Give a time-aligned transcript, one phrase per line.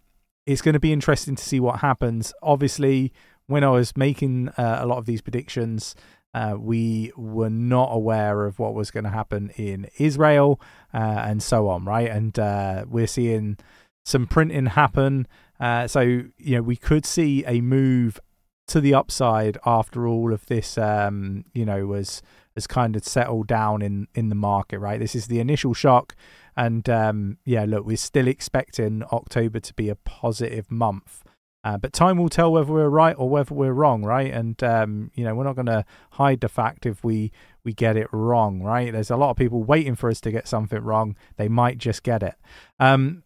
[0.46, 2.32] it's going to be interesting to see what happens.
[2.42, 3.12] Obviously,
[3.48, 5.94] when I was making uh, a lot of these predictions,
[6.36, 10.60] uh, we were not aware of what was going to happen in Israel
[10.92, 12.10] uh, and so on, right?
[12.10, 13.56] And uh, we're seeing
[14.04, 15.26] some printing happen.
[15.58, 18.20] Uh, so, you know, we could see a move
[18.68, 22.20] to the upside after all of this, um, you know, was
[22.54, 25.00] has kind of settled down in, in the market, right?
[25.00, 26.14] This is the initial shock.
[26.54, 31.22] And um, yeah, look, we're still expecting October to be a positive month.
[31.66, 34.32] Uh, but time will tell whether we're right or whether we're wrong, right?
[34.32, 37.32] And um, you know, we're not going to hide the fact if we
[37.64, 38.92] we get it wrong, right?
[38.92, 41.16] There's a lot of people waiting for us to get something wrong.
[41.38, 42.36] They might just get it.
[42.78, 43.24] Um,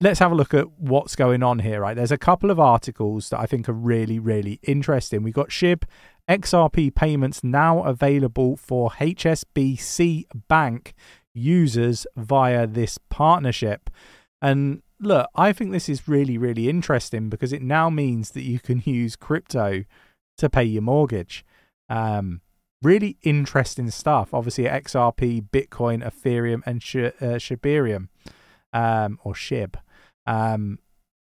[0.00, 1.94] let's have a look at what's going on here, right?
[1.94, 5.22] There's a couple of articles that I think are really, really interesting.
[5.22, 5.84] We've got SHIB
[6.26, 10.94] XRP payments now available for HSBC Bank
[11.34, 13.90] users via this partnership.
[14.40, 18.58] And look, I think this is really, really interesting because it now means that you
[18.58, 19.84] can use crypto
[20.38, 21.44] to pay your mortgage.
[21.88, 22.40] Um,
[22.82, 24.34] really interesting stuff.
[24.34, 28.08] Obviously, XRP, Bitcoin, Ethereum, and Sh- uh, Shibarium,
[28.72, 29.74] um, or Shib.
[30.26, 30.78] Um,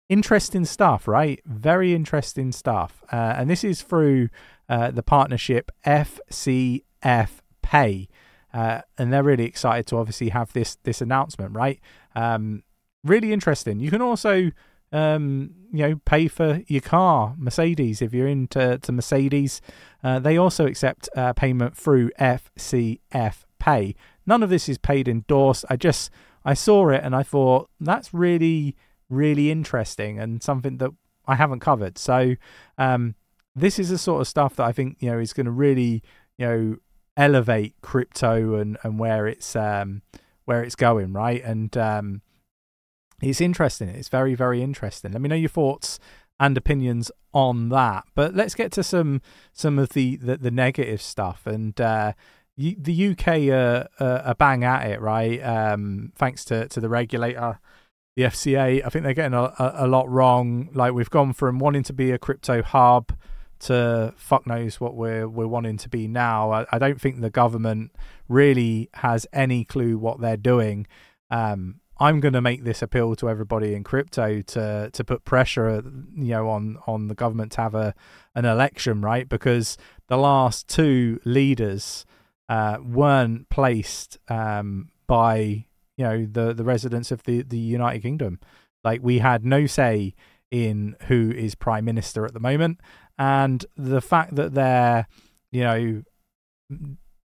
[0.10, 1.42] interesting stuff, right?
[1.46, 3.04] Very interesting stuff.
[3.12, 4.30] Uh, and this is through
[4.68, 7.30] uh, the partnership FCF
[7.62, 8.08] Pay.
[8.52, 11.80] Uh, and they're really excited to obviously have this this announcement, right?
[12.16, 12.64] Um,
[13.04, 13.80] really interesting.
[13.80, 14.52] You can also
[14.92, 18.02] um, you know, pay for your car, Mercedes.
[18.02, 19.62] If you're into to Mercedes,
[20.04, 23.96] uh, they also accept uh, payment through FCF Pay.
[24.26, 25.66] None of this is paid endorsed.
[25.70, 26.10] I just
[26.44, 28.76] I saw it and I thought that's really
[29.10, 30.92] really interesting and something that
[31.28, 31.98] I haven't covered.
[31.98, 32.36] So
[32.78, 33.16] um,
[33.56, 36.02] this is the sort of stuff that I think you know is going to really
[36.38, 36.78] you know
[37.18, 40.02] elevate crypto and and where it's um,
[40.46, 41.44] where it's going, right?
[41.44, 42.22] And um,
[43.22, 43.90] it's interesting.
[43.90, 45.12] It's very, very interesting.
[45.12, 46.00] Let me know your thoughts
[46.40, 48.06] and opinions on that.
[48.16, 49.22] But let's get to some
[49.54, 51.46] some of the the, the negative stuff.
[51.46, 52.14] And uh,
[52.58, 55.42] the UK are, are, bang at it, right?
[55.42, 57.60] Um, thanks to to the regulator,
[58.16, 58.86] the FCA.
[58.86, 60.70] I think they're getting a, a, a lot wrong.
[60.74, 63.14] Like we've gone from wanting to be a crypto hub
[63.60, 66.52] to fuck knows what we're we're wanting to be now.
[66.52, 67.92] I, I don't think the government
[68.28, 70.88] really has any clue what they're doing.
[71.30, 75.84] Um, I'm going to make this appeal to everybody in crypto to to put pressure,
[76.16, 77.94] you know, on on the government to have a
[78.36, 79.28] an election, right?
[79.28, 79.78] Because
[80.08, 82.06] the last two leaders
[82.48, 85.66] uh, weren't placed um, by
[85.98, 88.40] you know the the residents of the the United Kingdom.
[88.84, 90.16] Like we had no say
[90.52, 92.80] in who is prime minister at the moment,
[93.18, 95.06] and the fact that they're
[95.52, 96.04] you know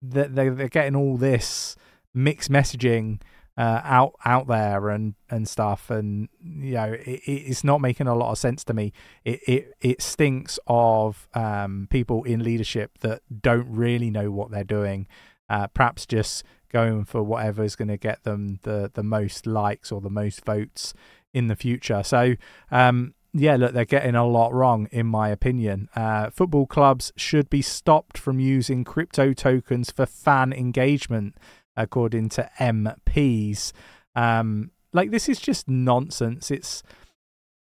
[0.01, 1.75] that they're, they're getting all this
[2.13, 3.21] mixed messaging
[3.57, 5.89] uh, out out there and and stuff.
[5.89, 8.93] And you know it, it's not making a lot of sense to me.
[9.25, 14.63] It it, it stinks of um, people in leadership that don't really know what they're
[14.63, 15.07] doing
[15.49, 19.91] uh, perhaps just going for whatever is going to get them the the most likes
[19.91, 20.93] or the most votes
[21.33, 22.03] in the future.
[22.03, 22.35] So
[22.71, 25.89] um, yeah, look, they're getting a lot wrong, in my opinion.
[25.95, 31.35] Uh, football clubs should be stopped from using crypto tokens for fan engagement
[31.77, 33.71] according to MPs.
[34.15, 36.51] Um, like this is just nonsense.
[36.51, 36.83] It's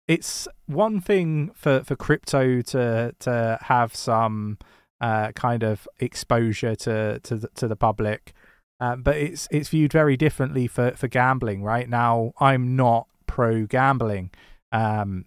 [0.07, 4.57] it's one thing for, for crypto to to have some
[4.99, 8.33] uh, kind of exposure to to the, to the public,
[8.79, 11.63] Um, but it's it's viewed very differently for, for gambling.
[11.63, 14.31] Right now, I'm not pro gambling.
[14.71, 15.25] Um,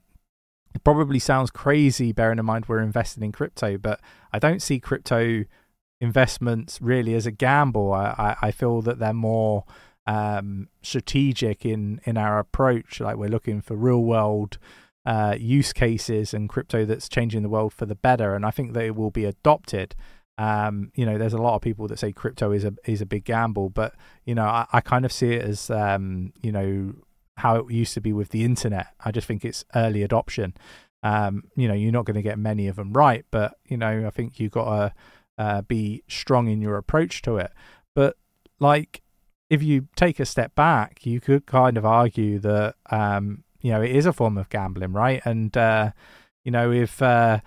[0.75, 4.01] it probably sounds crazy, bearing in mind we're investing in crypto, but
[4.33, 5.45] I don't see crypto
[6.03, 7.93] investments really as a gamble.
[7.93, 9.65] I, I, I feel that they're more
[10.07, 13.01] um, strategic in in our approach.
[13.01, 14.59] Like we're looking for real world
[15.07, 18.35] uh, use cases and crypto that's changing the world for the better.
[18.35, 19.95] And I think that it will be adopted.
[20.39, 23.07] Um, you know, there's a lot of people that say crypto is a is a
[23.07, 23.95] big gamble, but
[24.25, 26.95] you know, I, I kind of see it as um, you know
[27.37, 28.89] how it used to be with the internet.
[29.05, 30.55] I just think it's early adoption.
[31.05, 34.05] Um, you know, you're not going to get many of them right, but you know,
[34.07, 34.95] I think you've got to
[35.39, 37.53] uh, be strong in your approach to it.
[37.95, 38.17] But
[38.59, 39.03] like,
[39.51, 43.83] if you take a step back, you could kind of argue that um, you know
[43.83, 45.21] it is a form of gambling, right?
[45.25, 45.93] And uh,
[46.45, 47.41] you know if uh,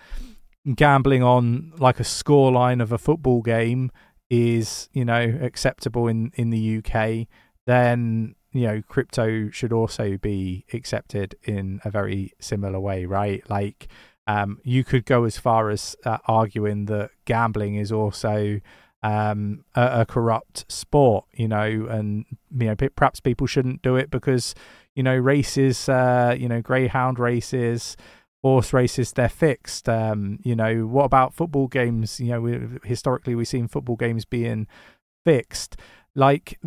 [0.76, 3.92] gambling on like a scoreline of a football game
[4.30, 7.28] is you know acceptable in in the UK,
[7.66, 13.48] then you know crypto should also be accepted in a very similar way, right?
[13.50, 13.88] Like
[14.27, 18.60] um, you could go as far as uh, arguing that gambling is also
[19.04, 22.25] um, a, a, corrupt sport, you know, and
[22.57, 24.56] you know perhaps people shouldn't do it because
[24.95, 27.95] you know races, uh, you know greyhound races,
[28.42, 29.88] horse races, they're fixed.
[29.88, 32.19] Um, you know, what about football games?
[32.19, 34.68] You know, we, historically we've seen football games being
[35.24, 35.77] fixed.
[36.16, 36.57] Like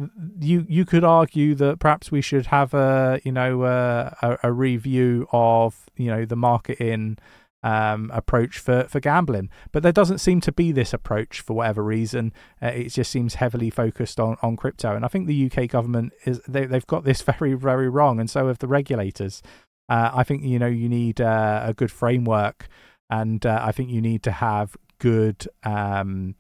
[0.41, 4.53] you, you could argue that perhaps we should have a, you know, uh, a, a
[4.53, 7.19] review of, you know, the market in
[7.63, 9.51] um, approach for, for gambling.
[9.73, 12.33] But there doesn't seem to be this approach for whatever reason.
[12.63, 14.95] Uh, it just seems heavily focused on, on crypto.
[14.95, 18.21] And I think the UK government is they, they've got this very, very wrong.
[18.21, 19.43] And so have the regulators.
[19.89, 22.69] Uh, I think, you know, you need uh, a good framework
[23.11, 26.35] and uh, I think you need to have good um,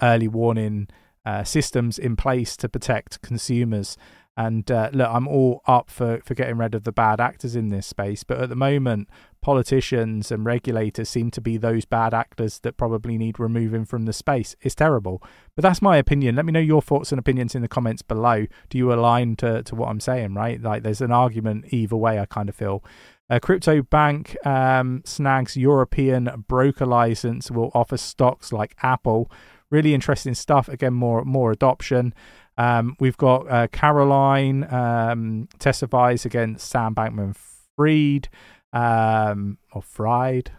[0.00, 0.88] early warning
[1.26, 3.96] uh, systems in place to protect consumers.
[4.36, 7.68] And uh, look, I'm all up for, for getting rid of the bad actors in
[7.68, 9.08] this space, but at the moment,
[9.40, 14.12] politicians and regulators seem to be those bad actors that probably need removing from the
[14.12, 14.56] space.
[14.62, 15.22] It's terrible.
[15.54, 16.34] But that's my opinion.
[16.34, 18.46] Let me know your thoughts and opinions in the comments below.
[18.70, 20.60] Do you align to, to what I'm saying, right?
[20.60, 22.82] Like there's an argument either way, I kind of feel.
[23.30, 29.30] A crypto bank um, snags European broker license will offer stocks like Apple.
[29.70, 30.68] Really interesting stuff.
[30.68, 32.14] Again, more more adoption.
[32.56, 37.34] Um, we've got uh, Caroline um, testifies against Sam Bankman
[37.76, 38.28] Freed
[38.72, 40.52] um, or Fried.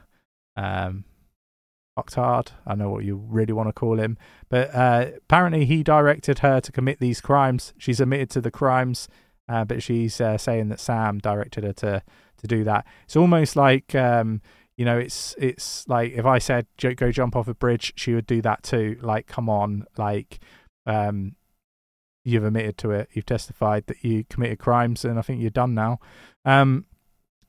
[0.57, 1.05] Um,
[2.15, 2.51] hard.
[2.65, 4.17] I know what you really want to call him.
[4.49, 7.73] But uh, apparently, he directed her to commit these crimes.
[7.77, 9.07] She's admitted to the crimes,
[9.47, 12.03] uh, but she's uh, saying that Sam directed her to
[12.37, 12.85] to do that.
[13.05, 14.41] It's almost like um,
[14.77, 16.67] you know, it's it's like if I said
[16.97, 18.97] go jump off a bridge, she would do that too.
[19.01, 20.39] Like, come on, like
[20.85, 21.35] um,
[22.25, 23.09] you've admitted to it.
[23.13, 25.99] You've testified that you committed crimes, and I think you're done now.
[26.43, 26.85] Um,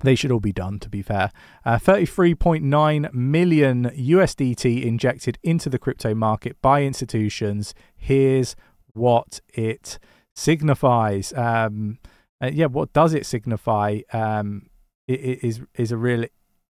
[0.00, 1.32] they should all be done, to be fair.
[1.64, 7.74] Uh, 33.9 million USDT injected into the crypto market by institutions.
[7.96, 8.54] Here's
[8.92, 9.98] what it
[10.34, 11.32] signifies.
[11.32, 11.98] Um,
[12.42, 14.00] uh, yeah, what does it signify?
[14.12, 14.68] Um,
[15.08, 16.26] it, it is is a real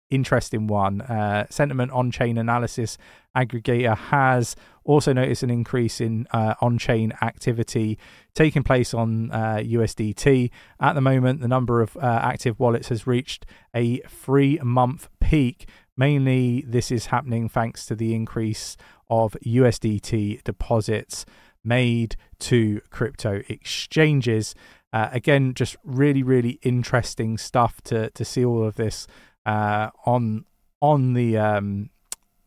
[0.10, 1.02] interesting one.
[1.02, 2.98] Uh, Santiment on chain analysis
[3.36, 7.98] aggregator has also noticed an increase in uh, on chain activity
[8.34, 10.50] taking place on uh, USDT.
[10.80, 15.68] At the moment, the number of uh, active wallets has reached a three month peak.
[15.96, 18.78] Mainly, this is happening thanks to the increase
[19.10, 21.26] of USDT deposits
[21.64, 24.56] made to crypto exchanges.
[24.94, 29.06] Uh, again, just really, really interesting stuff to to see all of this
[29.48, 30.46] uh, on
[30.82, 31.90] on the um,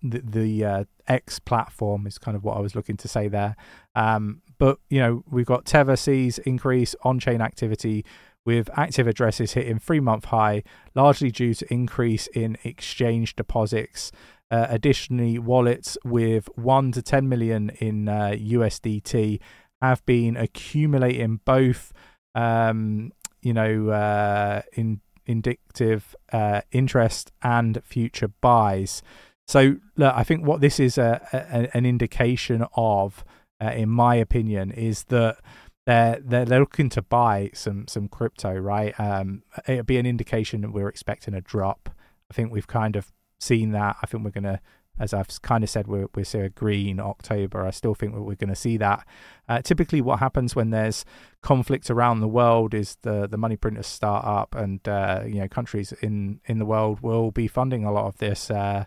[0.02, 3.56] the, the uh, X platform is kind of what I was looking to say there.
[3.96, 8.04] Um, but you know we've got Tether sees increase on-chain activity
[8.46, 10.62] with active addresses hitting three-month high,
[10.94, 14.12] largely due to increase in exchange deposits.
[14.50, 19.38] Uh, additionally, wallets with one to 10 million in uh, USDT
[19.80, 21.92] have been accumulating both,
[22.34, 29.02] um, you know, uh, in indicative uh, interest and future buys.
[29.46, 33.24] So, look, I think what this is a, a, an indication of,
[33.60, 35.38] uh, in my opinion, is that
[35.86, 38.98] they're, they're looking to buy some some crypto, right?
[38.98, 41.88] Um, it'll be an indication that we're expecting a drop.
[42.30, 43.96] I think we've kind of seen that.
[44.02, 44.60] I think we're going to
[45.00, 47.66] as I've kind of said, we're, we're seeing a green October.
[47.66, 49.06] I still think we're going to see that.
[49.48, 51.04] Uh, typically, what happens when there's
[51.42, 55.48] conflict around the world is the, the money printers start up, and uh, you know
[55.48, 58.84] countries in, in the world will be funding a lot of this uh,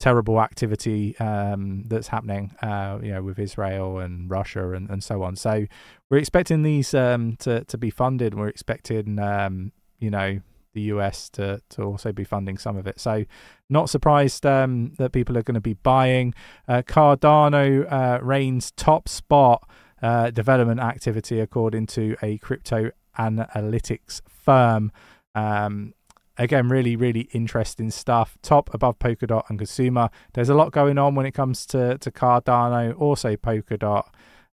[0.00, 5.22] terrible activity um, that's happening, uh, you know, with Israel and Russia and, and so
[5.22, 5.36] on.
[5.36, 5.66] So
[6.10, 8.34] we're expecting these um, to to be funded.
[8.34, 10.40] We're expecting, um, you know,
[10.72, 13.00] the US to to also be funding some of it.
[13.00, 13.24] So
[13.68, 16.34] not surprised um, that people are going to be buying.
[16.68, 19.68] Uh, Cardano uh, reigns top spot
[20.02, 24.90] uh, development activity according to a crypto analytics firm.
[25.34, 25.94] Um,
[26.38, 28.36] again, really, really interesting stuff.
[28.42, 30.10] Top above Polkadot and Kusama.
[30.34, 34.06] There's a lot going on when it comes to, to Cardano, also Polkadot,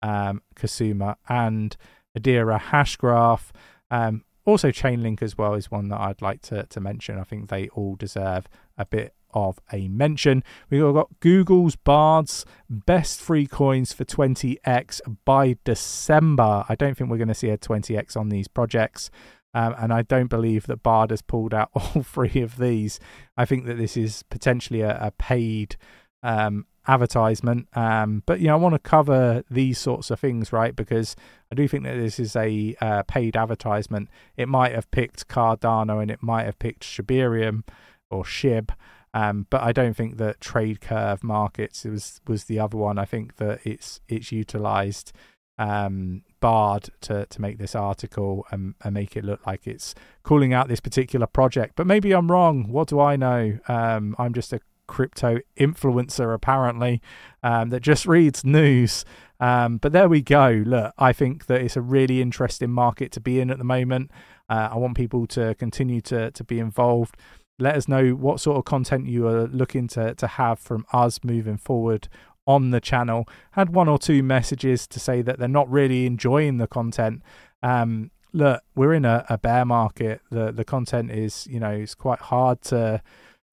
[0.03, 1.77] um, Kusama, and
[2.17, 3.51] Hedera Hashgraph.
[3.91, 7.19] Um, also, Chainlink as well is one that I'd like to, to mention.
[7.19, 8.47] I think they all deserve
[8.77, 10.45] a bit of a mention.
[10.71, 16.65] We've got Google's Bards best free coins for 20x by December.
[16.69, 19.11] I don't think we're going to see a 20x on these projects.
[19.55, 22.99] Um, and I don't believe that Bard has pulled out all three of these.
[23.37, 25.77] I think that this is potentially a, a paid
[26.23, 27.69] um, advertisement.
[27.75, 30.75] Um, but you know, I want to cover these sorts of things, right?
[30.75, 31.17] Because
[31.51, 34.09] I do think that this is a uh, paid advertisement.
[34.37, 37.65] It might have picked Cardano and it might have picked Shibarium
[38.11, 38.71] or Shib.
[39.13, 42.99] Um, but I don't think that Trade Curve Markets was was the other one.
[42.99, 45.13] I think that it's it's utilized
[45.57, 50.53] um, Bard to to make this article and, and, make it look like it's calling
[50.53, 51.75] out this particular project.
[51.77, 52.69] But maybe I'm wrong.
[52.69, 53.59] What do I know?
[53.69, 57.01] Um, I'm just a crypto influencer apparently
[57.43, 59.05] um, that just reads news.
[59.41, 60.63] Um, but there we go.
[60.65, 64.11] Look, I think that it's a really interesting market to be in at the moment.
[64.49, 67.17] Uh, I want people to continue to to be involved.
[67.59, 71.21] Let us know what sort of content you are looking to to have from us
[71.23, 72.09] moving forward
[72.47, 73.29] on the channel.
[73.53, 77.23] Had one or two messages to say that they're not really enjoying the content.
[77.63, 80.21] Um, look, we're in a, a bear market.
[80.31, 83.03] The the content is, you know, it's quite hard to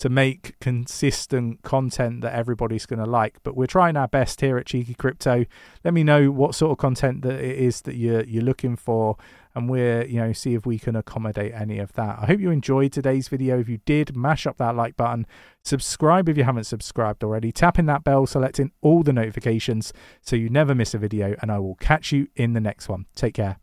[0.01, 3.37] to make consistent content that everybody's going to like.
[3.43, 5.45] But we're trying our best here at Cheeky Crypto.
[5.83, 9.17] Let me know what sort of content that it is that you're you're looking for,
[9.53, 12.17] and we're you know see if we can accommodate any of that.
[12.19, 13.59] I hope you enjoyed today's video.
[13.59, 15.27] If you did, mash up that like button.
[15.63, 17.51] Subscribe if you haven't subscribed already.
[17.51, 21.59] Tapping that bell, selecting all the notifications so you never miss a video, and I
[21.59, 23.05] will catch you in the next one.
[23.15, 23.59] Take care.